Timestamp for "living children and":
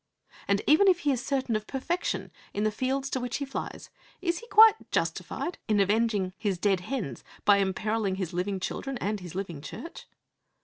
8.33-9.19